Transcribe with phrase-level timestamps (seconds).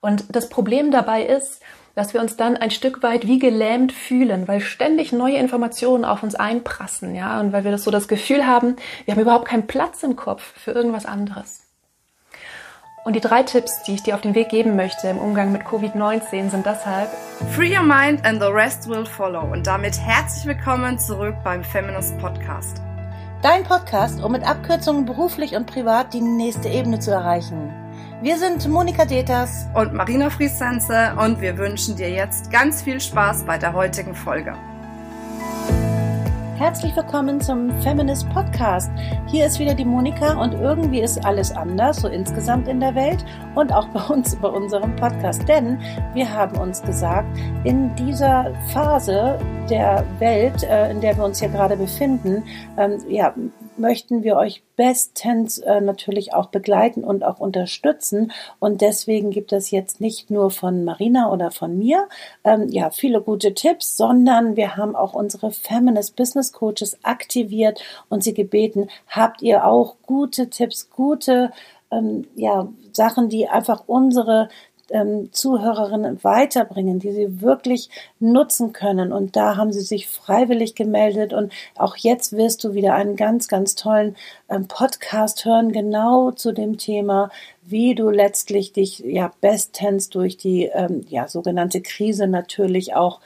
[0.00, 1.60] Und das Problem dabei ist,
[1.94, 6.22] dass wir uns dann ein Stück weit wie gelähmt fühlen, weil ständig neue Informationen auf
[6.22, 9.66] uns einprassen, ja, und weil wir das so das Gefühl haben, wir haben überhaupt keinen
[9.66, 11.66] Platz im Kopf für irgendwas anderes.
[13.04, 15.62] Und die drei Tipps, die ich dir auf den Weg geben möchte im Umgang mit
[15.62, 17.08] Covid-19 sind deshalb
[17.54, 19.40] Free your mind and the rest will follow.
[19.40, 22.82] Und damit herzlich willkommen zurück beim Feminist Podcast.
[23.42, 27.79] Dein Podcast, um mit Abkürzungen beruflich und privat die nächste Ebene zu erreichen.
[28.22, 33.46] Wir sind Monika Deters und Marina Friesense und wir wünschen dir jetzt ganz viel Spaß
[33.46, 34.54] bei der heutigen Folge.
[36.60, 38.90] Herzlich willkommen zum Feminist Podcast.
[39.28, 43.24] Hier ist wieder die Monika und irgendwie ist alles anders, so insgesamt in der Welt
[43.54, 45.48] und auch bei uns bei unserem Podcast.
[45.48, 45.80] Denn
[46.12, 47.34] wir haben uns gesagt,
[47.64, 49.38] in dieser Phase
[49.70, 52.44] der Welt, äh, in der wir uns hier gerade befinden,
[52.76, 53.34] ähm, ja,
[53.80, 58.32] möchten wir euch bestens äh, natürlich auch begleiten und auch unterstützen.
[58.58, 62.08] Und deswegen gibt es jetzt nicht nur von Marina oder von mir
[62.44, 68.24] ähm, ja viele gute Tipps, sondern wir haben auch unsere Feminist Business Coaches aktiviert und
[68.24, 71.50] sie gebeten, habt ihr auch gute Tipps, gute
[71.90, 74.48] ähm, ja, Sachen, die einfach unsere
[74.90, 79.12] ähm, Zuhörerinnen weiterbringen, die sie wirklich nutzen können.
[79.12, 81.32] Und da haben sie sich freiwillig gemeldet.
[81.32, 84.16] Und auch jetzt wirst du wieder einen ganz, ganz tollen
[84.48, 87.30] ähm, Podcast hören, genau zu dem Thema,
[87.62, 93.20] wie du letztlich dich ja bestens durch die ähm, ja, sogenannte Krise natürlich auch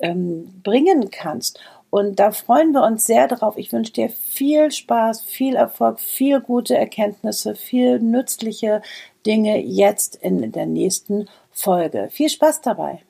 [0.00, 1.60] ähm, bringen kannst.
[1.92, 3.58] Und da freuen wir uns sehr drauf.
[3.58, 8.80] Ich wünsche dir viel Spaß, viel Erfolg, viel gute Erkenntnisse, viel nützliche
[9.26, 12.08] Dinge jetzt in der nächsten Folge.
[12.10, 13.02] Viel Spaß dabei.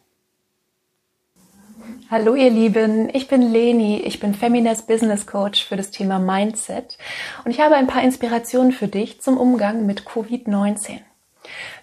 [2.10, 6.98] Hallo ihr Lieben, ich bin Leni, ich bin Feminist Business Coach für das Thema Mindset
[7.44, 10.98] und ich habe ein paar Inspirationen für dich zum Umgang mit Covid-19.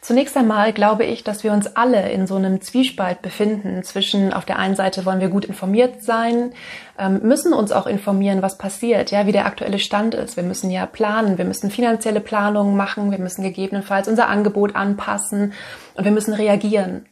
[0.02, 4.46] Zunächst einmal glaube ich, dass wir uns alle in so einem Zwiespalt befinden zwischen auf
[4.46, 6.54] der einen Seite wollen wir gut informiert sein,
[6.98, 10.36] ähm, müssen uns auch informieren, was passiert, ja, wie der aktuelle Stand ist.
[10.38, 15.54] Wir müssen ja planen, wir müssen finanzielle Planungen machen, wir müssen gegebenenfalls unser Angebot anpassen
[15.96, 17.06] und wir müssen reagieren.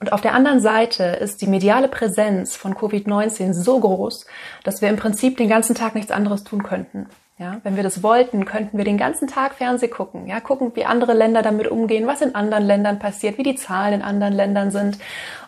[0.00, 4.26] Und auf der anderen Seite ist die mediale Präsenz von Covid-19 so groß,
[4.62, 7.08] dass wir im Prinzip den ganzen Tag nichts anderes tun könnten.
[7.38, 10.84] Ja, wenn wir das wollten, könnten wir den ganzen Tag Fernseh gucken, ja, gucken, wie
[10.84, 14.72] andere Länder damit umgehen, was in anderen Ländern passiert, wie die Zahlen in anderen Ländern
[14.72, 14.98] sind.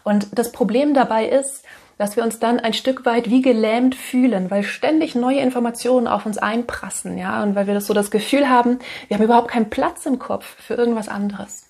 [0.05, 1.65] Und das Problem dabei ist,
[1.99, 6.27] dass wir uns dann ein Stück weit wie gelähmt fühlen, weil ständig neue Informationen auf
[6.27, 8.79] uns einprassen, ja, und weil wir das so das Gefühl haben,
[9.09, 11.67] wir haben überhaupt keinen Platz im Kopf für irgendwas anderes.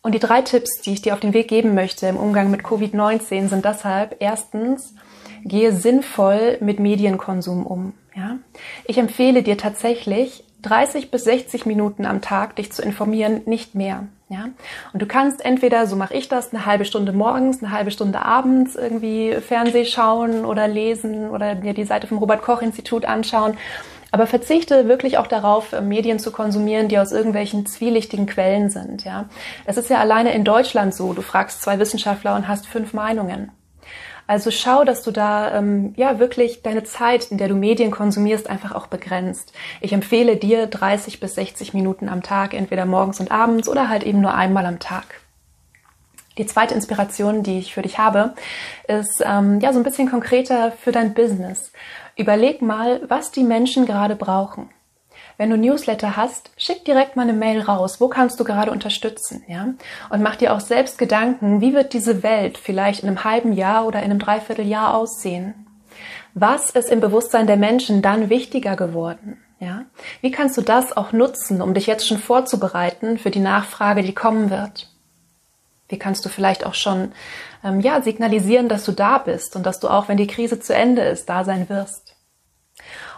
[0.00, 2.62] Und die drei Tipps, die ich dir auf den Weg geben möchte im Umgang mit
[2.62, 4.94] Covid-19 sind deshalb erstens,
[5.44, 7.92] gehe sinnvoll mit Medienkonsum um.
[8.84, 14.08] Ich empfehle dir tatsächlich 30 bis 60 Minuten am Tag dich zu informieren, nicht mehr.
[14.28, 14.48] Ja?
[14.92, 18.20] Und du kannst entweder, so mache ich das, eine halbe Stunde morgens, eine halbe Stunde
[18.20, 23.56] abends irgendwie Fernseh schauen oder lesen oder dir die Seite vom Robert Koch Institut anschauen.
[24.12, 29.04] Aber verzichte wirklich auch darauf, Medien zu konsumieren, die aus irgendwelchen zwielichtigen Quellen sind.
[29.04, 29.26] Ja,
[29.66, 31.12] es ist ja alleine in Deutschland so.
[31.12, 33.50] Du fragst zwei Wissenschaftler und hast fünf Meinungen.
[34.26, 38.50] Also schau, dass du da ähm, ja wirklich deine Zeit, in der du Medien konsumierst,
[38.50, 39.52] einfach auch begrenzt.
[39.80, 44.02] Ich empfehle dir 30 bis 60 Minuten am Tag, entweder morgens und abends oder halt
[44.02, 45.20] eben nur einmal am Tag.
[46.38, 48.34] Die zweite Inspiration, die ich für dich habe,
[48.88, 51.72] ist ähm, ja so ein bisschen konkreter für dein Business.
[52.16, 54.68] Überleg mal, was die Menschen gerade brauchen.
[55.38, 58.00] Wenn du Newsletter hast, schick direkt mal eine Mail raus.
[58.00, 59.74] Wo kannst du gerade unterstützen, ja?
[60.08, 63.86] Und mach dir auch selbst Gedanken, wie wird diese Welt vielleicht in einem halben Jahr
[63.86, 65.66] oder in einem Dreivierteljahr aussehen?
[66.32, 69.38] Was ist im Bewusstsein der Menschen dann wichtiger geworden?
[69.60, 69.84] Ja?
[70.20, 74.14] Wie kannst du das auch nutzen, um dich jetzt schon vorzubereiten für die Nachfrage, die
[74.14, 74.88] kommen wird?
[75.88, 77.12] Wie kannst du vielleicht auch schon
[77.62, 80.74] ähm, ja signalisieren, dass du da bist und dass du auch, wenn die Krise zu
[80.74, 82.05] Ende ist, da sein wirst?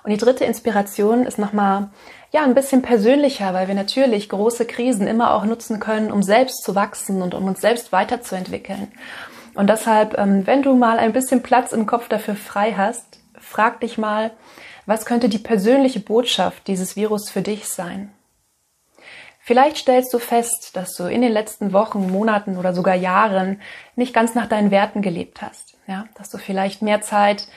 [0.05, 1.91] Und die dritte Inspiration ist nochmal,
[2.31, 6.63] ja, ein bisschen persönlicher, weil wir natürlich große Krisen immer auch nutzen können, um selbst
[6.63, 8.93] zu wachsen und um uns selbst weiterzuentwickeln.
[9.55, 13.81] Und deshalb, ähm, wenn du mal ein bisschen Platz im Kopf dafür frei hast, frag
[13.81, 14.31] dich mal,
[14.87, 18.13] was könnte die persönliche Botschaft dieses Virus für dich sein?
[19.41, 23.63] Vielleicht stellst du fest, dass du in den letzten Wochen, Monaten oder sogar Jahren
[23.97, 25.75] nicht ganz nach deinen Werten gelebt hast.
[25.87, 27.49] Ja, dass du vielleicht mehr Zeit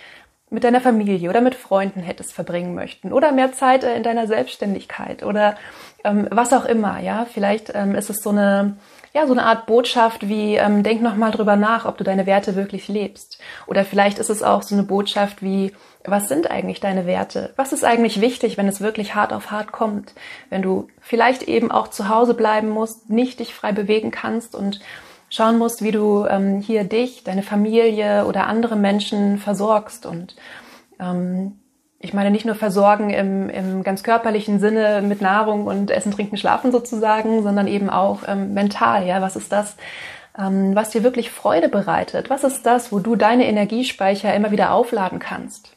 [0.52, 4.28] mit deiner Familie oder mit Freunden hättest verbringen möchten oder mehr Zeit äh, in deiner
[4.28, 5.56] Selbstständigkeit oder
[6.04, 7.00] ähm, was auch immer.
[7.00, 8.76] Ja, vielleicht ähm, ist es so eine
[9.14, 12.56] ja, so eine Art Botschaft wie, ähm, denk nochmal drüber nach, ob du deine Werte
[12.56, 13.40] wirklich lebst.
[13.68, 15.74] Oder vielleicht ist es auch so eine Botschaft wie,
[16.06, 17.52] was sind eigentlich deine Werte?
[17.58, 20.14] Was ist eigentlich wichtig, wenn es wirklich hart auf hart kommt?
[20.50, 24.80] Wenn du vielleicht eben auch zu Hause bleiben musst, nicht dich frei bewegen kannst und
[25.32, 30.36] schauen musst, wie du ähm, hier dich, deine Familie oder andere Menschen versorgst und
[31.00, 31.54] ähm,
[32.04, 36.36] ich meine nicht nur versorgen im, im ganz körperlichen Sinne mit Nahrung und Essen, Trinken,
[36.36, 39.06] Schlafen sozusagen, sondern eben auch ähm, mental.
[39.06, 39.78] Ja, was ist das,
[40.38, 42.32] ähm, was dir wirklich Freude bereitet?
[42.32, 45.76] Was ist das, wo du deine Energiespeicher immer wieder aufladen kannst?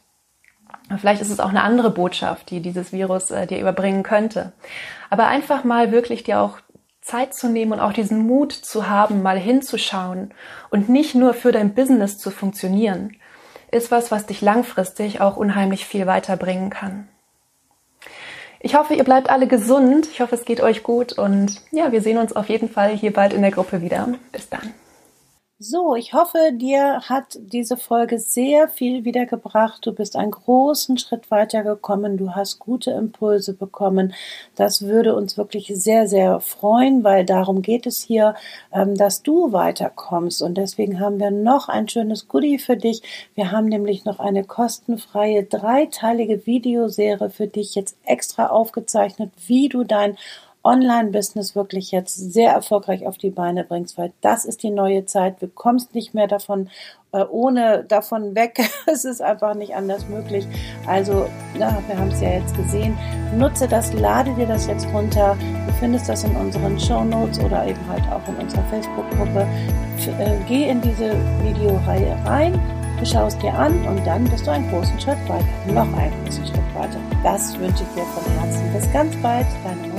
[0.98, 4.52] Vielleicht ist es auch eine andere Botschaft, die dieses Virus äh, dir überbringen könnte.
[5.10, 6.58] Aber einfach mal wirklich dir auch
[7.04, 10.32] Zeit zu nehmen und auch diesen Mut zu haben, mal hinzuschauen
[10.70, 13.16] und nicht nur für dein Business zu funktionieren,
[13.70, 17.06] ist was, was dich langfristig auch unheimlich viel weiterbringen kann.
[18.60, 20.08] Ich hoffe, ihr bleibt alle gesund.
[20.10, 23.12] Ich hoffe, es geht euch gut und ja, wir sehen uns auf jeden Fall hier
[23.12, 24.08] bald in der Gruppe wieder.
[24.32, 24.72] Bis dann.
[25.60, 29.86] So, ich hoffe, dir hat diese Folge sehr viel wiedergebracht.
[29.86, 32.16] Du bist einen großen Schritt weitergekommen.
[32.16, 34.14] Du hast gute Impulse bekommen.
[34.56, 38.34] Das würde uns wirklich sehr, sehr freuen, weil darum geht es hier,
[38.72, 40.42] ähm, dass du weiterkommst.
[40.42, 43.02] Und deswegen haben wir noch ein schönes Goodie für dich.
[43.36, 49.84] Wir haben nämlich noch eine kostenfreie dreiteilige Videoserie für dich jetzt extra aufgezeichnet, wie du
[49.84, 50.18] dein
[50.64, 55.40] Online-Business wirklich jetzt sehr erfolgreich auf die Beine bringst, weil das ist die neue Zeit.
[55.40, 56.70] Du kommst nicht mehr davon
[57.12, 58.58] äh, ohne davon weg.
[58.86, 60.46] es ist einfach nicht anders möglich.
[60.86, 61.26] Also,
[61.58, 62.98] ja, wir haben es ja jetzt gesehen.
[63.36, 65.36] Nutze das, lade dir das jetzt runter.
[65.66, 69.46] Du findest das in unseren Show Notes oder eben halt auch in unserer Facebook-Gruppe.
[70.18, 71.12] Äh, geh in diese
[71.42, 72.60] Videoreihe rein.
[72.98, 75.44] Du schaust dir an und dann bist du einen großen Schritt weiter.
[75.68, 76.98] Noch einen großen Schritt weiter.
[77.22, 78.72] Das wünsche ich dir von Herzen.
[78.72, 79.93] Bis ganz bald, deine